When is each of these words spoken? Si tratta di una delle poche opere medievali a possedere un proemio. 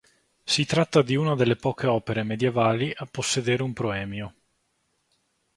Si 0.43 0.65
tratta 0.65 1.03
di 1.03 1.13
una 1.13 1.35
delle 1.35 1.55
poche 1.55 1.85
opere 1.85 2.23
medievali 2.23 2.91
a 2.95 3.05
possedere 3.05 3.61
un 3.61 3.71
proemio. 3.71 4.33